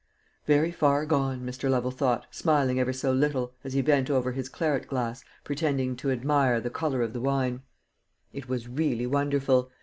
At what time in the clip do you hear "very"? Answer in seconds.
0.47-0.71